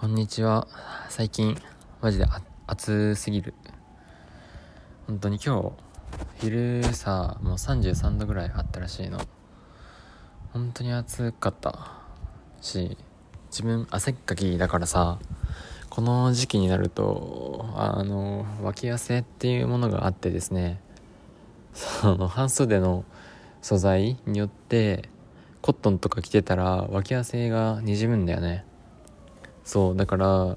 [0.00, 0.68] こんにちは。
[1.08, 1.60] 最近、
[2.00, 2.26] マジで
[2.68, 3.52] 暑すぎる。
[5.08, 5.72] 本当に今日、
[6.40, 9.18] 昼さ、もう33度ぐらいあったらしいの。
[10.52, 11.96] 本当に暑かった
[12.60, 12.96] し、
[13.50, 15.18] 自分汗っかきだからさ、
[15.90, 20.80] この時期になると、あの、脇汗っていうものがあってですね、
[21.74, 23.04] その半袖の
[23.62, 25.08] 素材によって、
[25.60, 28.64] コットンとか着てたら脇汗がにじむんだよね。
[29.68, 30.56] そうだから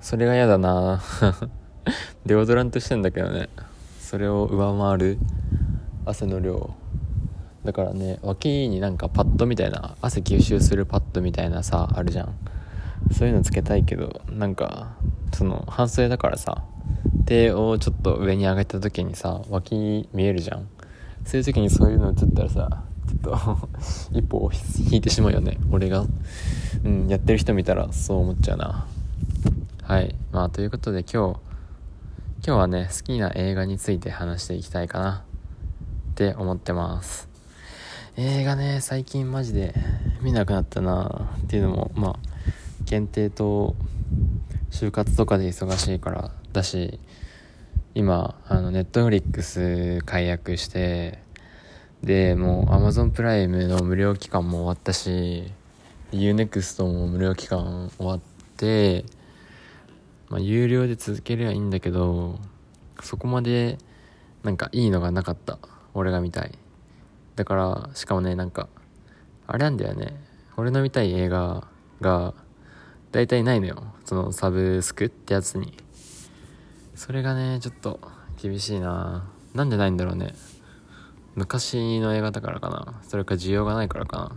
[0.00, 1.00] それが嫌だな。
[2.26, 3.48] デオドラントしてんだけどね。
[4.00, 5.18] それを上回る
[6.04, 6.74] 汗の量。
[7.64, 12.34] だからね脇になんかパッドみたいな汗吸収するパッドみたいなさあるじゃん。
[13.12, 14.96] そういうのつけたいけどなんか
[15.32, 16.64] その半袖だからさ
[17.24, 20.66] 手をちょっと上に上げた時にさ脇見えるじゃん。
[21.24, 22.82] そういう時にそういうの映ったらさ
[23.22, 23.36] と
[24.12, 24.50] 一歩
[24.90, 25.58] 引いてしまうよね。
[25.70, 26.06] 俺が、
[26.84, 28.86] うん、やってる人見たらそう思っちゃうな。
[29.82, 30.14] はい。
[30.32, 31.40] まあということで今日
[32.46, 35.24] 今日はね好きな映画について話していきたいかな。
[36.10, 37.28] って思ってます。
[38.16, 39.74] 映画ね最近マジで
[40.22, 41.30] 見なくなったな。
[41.44, 42.16] っていうのもまあ
[42.84, 43.76] 限定と
[44.70, 46.98] 就活とかで忙しいからだし
[47.94, 51.18] 今あのネットフリックス解約して
[52.02, 55.52] でもう Amazon プライムの無料期間も終わったし
[56.12, 58.20] UNEXT も無料期間終わっ
[58.56, 59.04] て
[60.28, 62.38] まあ有料で続ければいいんだけど
[63.02, 63.78] そこまで
[64.42, 65.58] なんかいいのがなかった。
[65.94, 66.52] 俺が見たい。
[67.36, 68.68] だからしかもねなんか
[69.46, 70.16] あれなんだよね。
[70.56, 71.66] 俺の見たい映画
[72.00, 72.34] が
[73.12, 73.82] 大体ないのよ。
[74.04, 75.76] そのサブスクってやつに。
[76.94, 78.00] それがねちょっと
[78.40, 79.28] 厳しいな。
[79.54, 80.34] なんでないんだろうね。
[81.38, 83.00] 昔の映画だからかな。
[83.02, 84.34] それか需要がないからか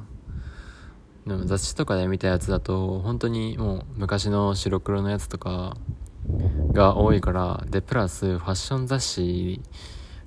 [1.25, 1.35] な。
[1.35, 5.75] でも雑誌とかで見たやつだと本当にもう昔の白黒のやつとか
[6.73, 9.61] が多いからでプラスファッション雑誌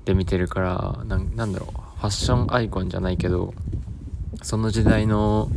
[0.05, 1.17] で見てるからな
[1.47, 1.81] んだろう。
[2.01, 3.55] ファッションアイコンじゃないけど
[4.43, 5.49] その時代の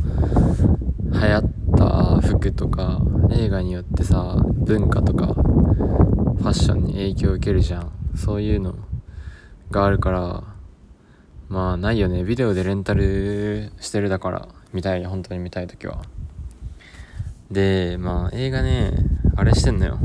[1.12, 1.42] 流行っ
[1.76, 3.00] た服とか
[3.32, 7.92] 映画によってさ文化とかファッションに影響を受けるじゃん。
[8.14, 8.76] そういうの
[9.70, 10.44] があるから
[11.48, 12.24] まあないよね。
[12.24, 16.02] ビデオでレンタルしてるだから見たい本当に見たい時は。
[17.50, 18.92] でまあ映画ね
[19.36, 19.98] あれしてんのよ。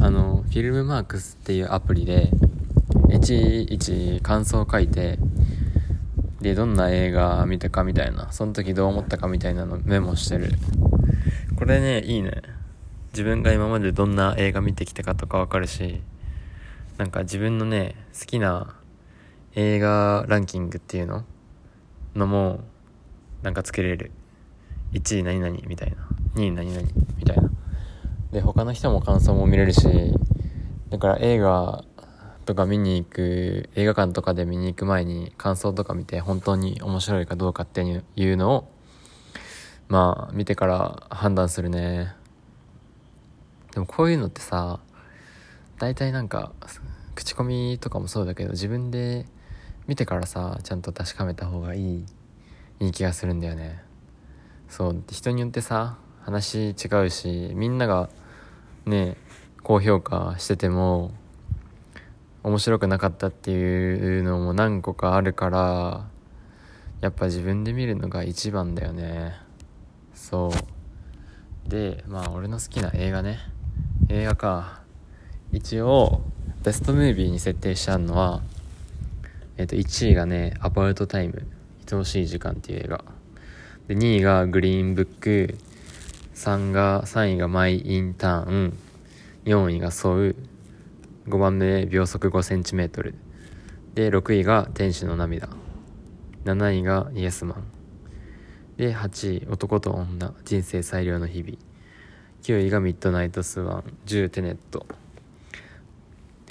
[0.00, 2.30] あのフィルムマークスっていうアプリで
[3.12, 5.18] いちいち感想を書いて
[6.40, 10.52] でどんな映画見たかみたいなその時どう思ったかみたいなのメモしてる。
[11.56, 12.40] これねいいね。
[13.12, 16.00] 自分が今までどんな映画見てきたかとかわかるし
[16.96, 18.76] なんか自分のね好きな
[19.54, 21.24] 映画ランキングっていうの？
[22.14, 22.60] のも
[23.42, 24.12] なんかつけれる。
[24.92, 25.96] 1位何々みたいな。
[26.34, 27.50] 2位何々みたいな。
[28.32, 29.88] で他の人も感想も見れるし
[30.88, 31.84] だから映画
[32.46, 38.72] とか見に行く映画館とかで見に行く前に感想とか見て本当に面白いかどうかっていうのを
[39.88, 42.14] まあ見てから判断するね。
[43.72, 44.78] でもこういうのってさ
[45.78, 46.52] 大体なんか
[47.16, 49.26] 口コミとかもそうだけど自分で
[49.90, 52.04] 見てからさちゃんと確かめた方がいい
[52.78, 53.82] いい気がするんだよね。
[54.68, 56.74] そう人によってさ話違
[57.04, 58.08] うしみんなが
[58.86, 59.16] ね
[59.64, 61.10] 高評価してても
[62.44, 66.06] 面白くなかったっていうのも何個かあるから
[67.00, 69.34] やっぱ自分で見るのが一番だよね。
[70.14, 70.52] そ
[71.66, 71.68] う。
[71.68, 73.40] でまあ俺の好きな映画ね。
[74.08, 74.82] 映画か。
[75.50, 76.20] 一応
[76.62, 78.40] ベストムービーに設定してあるのは
[79.56, 81.46] えっ、と、1位がね、アバウトタイム、
[81.90, 83.04] 愛おしい時間っていう映画。
[83.88, 85.56] で、2位がグリーンブック、
[86.34, 88.78] 3が、3位がマイ・インターン、
[89.44, 90.36] 4位がソウ、
[91.28, 93.14] 5番目秒速5センチメートル。
[93.94, 95.48] で、6位が天使の涙。
[96.44, 97.64] 7位がイエスマン。
[98.76, 101.58] で、8位、男と女、人生最良の日々。
[102.42, 104.86] 9位がミッドナイトスワン、10テネット。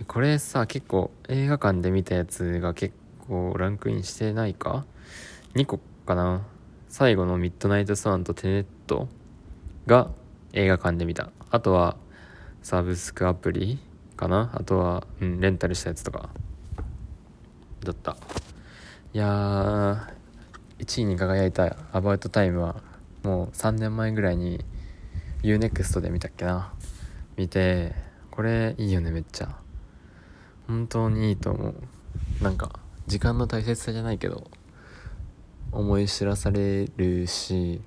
[0.07, 2.95] これさ、結構映画館で見たやつが結
[3.27, 4.85] 構ランクインしてないか
[5.55, 6.45] ?2 個かな？
[6.87, 9.07] 最後のミッドナイトスワンとテネット
[9.85, 10.09] が
[10.53, 11.29] 映画館で見た。
[11.51, 11.97] あとは
[12.63, 13.79] サブスクアプリ
[14.15, 14.51] かな？
[14.53, 16.29] あとは、うん、レンタルしたやつとか
[17.83, 18.17] だった。
[19.13, 19.99] いやー、
[20.79, 22.81] 1位に輝いたアバウトタイムは
[23.23, 24.63] もう3年前ぐらいに
[25.43, 26.73] UNEXT で見たっけな？
[27.37, 27.93] 見て、
[28.31, 29.57] これいいよねめっちゃ。
[30.69, 32.43] 本当にいいと思う。
[32.43, 32.71] なんか
[33.07, 34.49] 時間の大切さじゃないけど
[35.71, 37.81] 思い知らされるし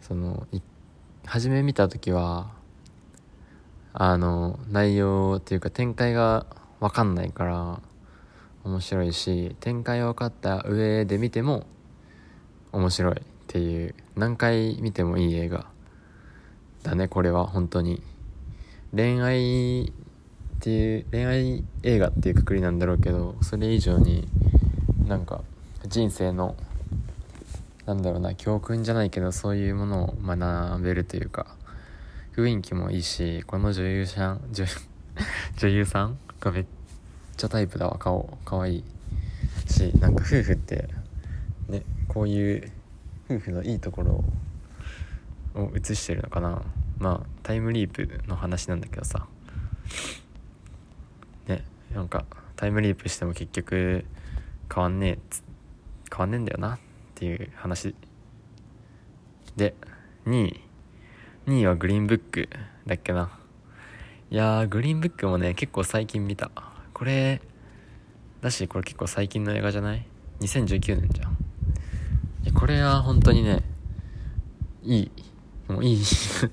[0.00, 0.46] その
[1.26, 2.50] 初め見た時は
[3.92, 6.46] あの内容っていうか展開が
[6.80, 7.80] 分かんないから
[8.64, 11.66] 面白いし展開分かった上で見ても
[12.72, 13.94] 面白いっていう。
[14.16, 15.66] 何回見てもいい映画
[16.82, 17.46] だねこれは。
[17.46, 18.02] 本当に。
[18.94, 19.92] 恋愛
[20.58, 24.26] っていう恋愛映画っていうくくりなんだろうけどそれ以上に
[25.06, 25.42] なんか
[25.86, 26.56] 人生の
[27.86, 31.46] なんだろうな教訓じゃないけどそういうものを学べるというか
[32.34, 34.66] 雰囲気もいいしこの女優さん女
[35.58, 36.66] 女優さんがめっ
[37.36, 37.96] ちゃタイプだわ。
[37.96, 38.84] 顔かわいい
[39.72, 40.88] しなんか夫婦って
[41.68, 42.72] ねこういう
[43.30, 44.24] 夫婦のいいところ
[45.54, 46.62] を映してるのかな。
[46.98, 49.28] まあタイムリープの話なんだけどさ。
[51.98, 52.24] なんか
[52.54, 54.04] タイムリープしても結局
[54.72, 55.36] 変わんねえ
[56.08, 56.78] 変わんねえんだよなっ
[57.16, 57.96] ていう話。
[59.56, 59.74] で
[60.24, 60.60] 2位。
[61.48, 62.48] 2位はグリーンブック
[62.86, 63.36] だっけな。
[64.30, 66.52] いやーグリーンブックもね結構最近見た。
[66.94, 67.42] これ
[68.42, 70.06] だしこれ結構最近の映画じゃない
[70.38, 71.36] ?2019 年じゃん。
[72.54, 73.64] これは本当にね
[74.84, 75.10] いい。
[75.66, 76.02] もういい。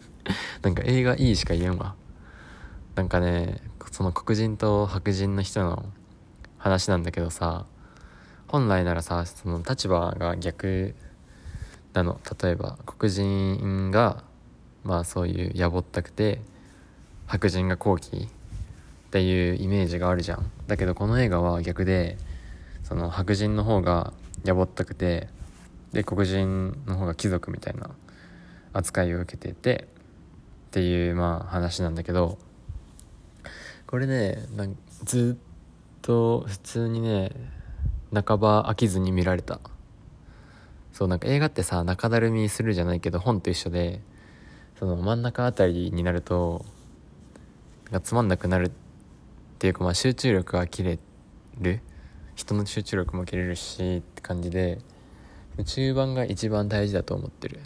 [0.63, 1.93] なんか映画いいしか言えんわ。
[2.95, 3.61] なんかね
[3.91, 5.85] その黒人と白人の人の
[6.57, 7.65] 話なんだけどさ
[8.47, 10.95] 本来ならさその立場が逆
[11.93, 12.19] なの。
[12.41, 14.23] 例えば黒人が
[14.83, 16.41] まあそういうやぼったくて
[17.25, 18.29] 白人が高貴っ
[19.11, 20.51] ていうイメージがあるじゃん。
[20.67, 22.17] だけどこの映画は逆で
[22.83, 24.13] その白人の方が
[24.43, 25.27] やぼったくて
[25.91, 27.89] で黒人の方が貴族みたいな
[28.73, 29.87] 扱いを受けてて
[30.67, 32.37] っていうまあ話なんだけど
[33.87, 37.31] これねなんずっと普通にね
[38.13, 39.59] 半ば飽きずに見られた。
[40.93, 44.01] そうなんか映画ってさ中だるみするじゃないけど本と一緒で
[44.79, 46.63] その真ん中あたりになると
[47.91, 48.71] がつまんなくなるっ
[49.59, 50.99] ていうかまあ集中力が切れ
[51.59, 51.81] る。
[52.35, 54.79] 人の集中力も切れるしって感じで
[55.65, 57.61] 中盤が一番大事だと思ってる。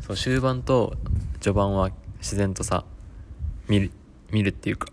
[0.00, 0.94] そう終盤と
[1.40, 2.84] 序盤は自然とさ
[3.68, 3.90] 見る
[4.30, 4.88] 見るっていうか。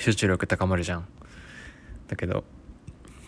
[0.00, 1.06] 集中力高まるじゃん。
[2.08, 2.44] だけど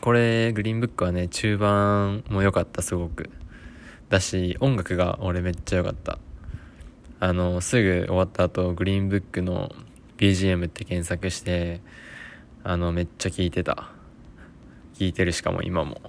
[0.01, 3.31] これグリーンブックはね中盤も良かったすごく。
[4.09, 6.19] だし音楽が俺めっちゃ良かった。
[7.21, 9.75] あのすぐ終わった後グリーンブックの
[10.19, 11.81] BGM って検索して
[12.63, 13.91] あのめっちゃ聴いてた。
[14.95, 16.01] 聴いてるしかも今も。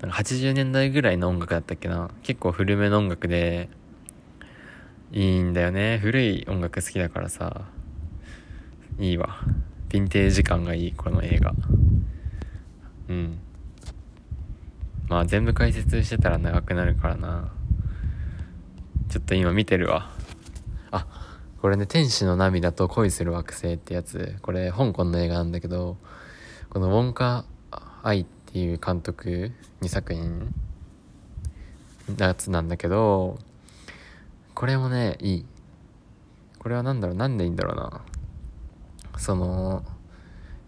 [0.00, 2.10] なんか80年代ぐらいの音楽だったっけな。
[2.22, 3.68] 結構古めの音楽で
[5.12, 5.98] いいんだよね。
[5.98, 7.66] 古い音楽好きだからさ。
[9.00, 9.40] いいわ。
[9.88, 11.54] ヴィンテージ感がいいこの映画。
[13.08, 13.38] うん。
[15.08, 17.50] まあ全部解説してたら長くなるからな。
[19.08, 20.10] ちょっと今見てるわ。
[20.90, 21.06] あ
[21.62, 24.36] これね「天使の涙と恋する惑星」ってやつ。
[24.42, 25.96] これ香港の映画なんだけど
[26.68, 27.46] このウォンカ・
[28.02, 29.50] アイっていう監督
[29.80, 30.52] 2作品
[32.08, 33.38] のやつなんだけど
[34.54, 35.46] これもねいい。
[36.58, 37.16] これは何だろう？
[37.16, 38.02] 何でいいんだろうな？
[39.20, 39.84] その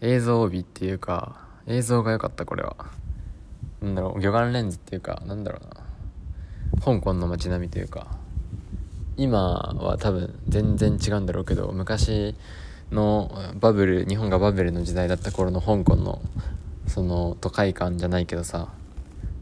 [0.03, 2.77] 映像美っていうか映像が良かったこれは。
[3.81, 6.83] なんだろう魚眼レンズっていうかなんだろうな。
[6.85, 8.07] 香港の街並みというか。
[9.17, 12.35] 今は多分全然違うんだろうけど昔
[12.91, 13.31] の
[13.61, 16.21] バブル日本がバブルの時代だった頃の香港の
[16.87, 18.69] その都会感じゃないけどさ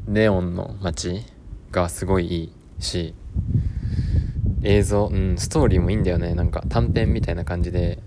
[0.07, 1.25] ネオンの街
[1.71, 3.14] がすごいいいし
[4.62, 6.35] 映像うんストーリーもいいんだよね。
[6.35, 8.00] なんか短編みたいな感じで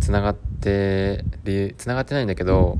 [0.00, 2.78] つながってるつながってないんだけど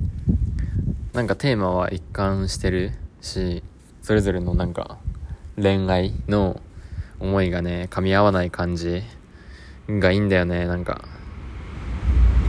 [1.12, 3.62] なんかテーマは一貫してるし
[4.02, 4.99] それぞれのなんか
[5.56, 6.61] 恋愛の
[7.20, 9.02] 思いがね噛み合わない感じ
[9.88, 10.66] がいいんだよね。
[10.66, 11.02] なんか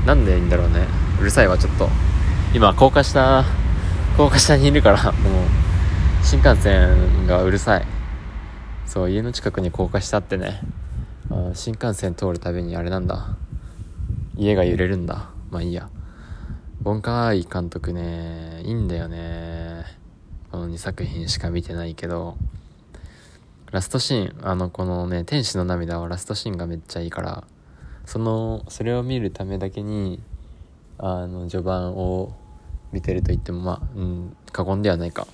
[0.06, 0.88] なんでいいんだろうね。
[1.20, 1.88] うるさいわちょっと。
[2.54, 3.44] 今高架下
[4.18, 5.14] 高架下にいるからもう
[6.24, 7.86] 新幹線がうるさい。
[8.86, 10.62] そう家の近くに高架下ってね。
[11.30, 13.38] あ新幹線通るたびにあれなんだ。
[14.38, 15.30] 家が揺れるんだ。
[15.52, 15.90] まあいいや。
[16.82, 19.86] ボンカーイ監督ねいいんだよね。
[20.52, 22.38] この2作品しか見てないけど。
[23.72, 27.44] ラストシーンあのこのね「天使の涙」はラストシーンがめっちゃいいから。
[28.06, 30.22] そのそれを見るためだけに
[30.98, 32.34] あの序盤を
[32.92, 35.28] 見てると言ってもまあ、うん、過言ではないか。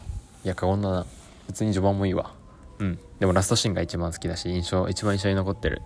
[0.44, 1.06] いや過言だな。
[1.48, 2.34] 普通に序盤もいいわ。
[2.80, 3.00] うん。
[3.20, 5.82] でもラストシーンが一番好きだし印象一番印象に残ってる。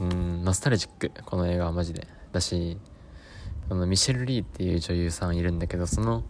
[0.00, 2.08] うんノスタルジックこの映画はマジで。
[2.32, 2.78] だし
[3.68, 6.24] あのミシェル・リーっていう女優さんいるんだけどその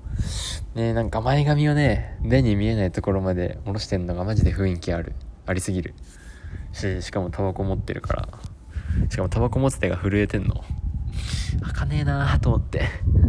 [0.74, 5.14] ねなんか前髪をね目に見えないところまで下ろしてんのがマジで雰囲気ある。
[5.46, 5.94] ありすぎる。
[6.72, 8.28] ししかもタバコ持ってるから。
[9.08, 10.64] しかもタバコ持つ手が震えてんの。
[11.62, 12.88] 開かねえなーと思って。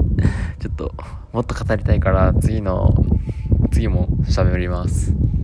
[0.59, 0.93] ちょっと
[1.31, 2.93] もっと語りたいから次の
[3.71, 5.13] 次も喋ります。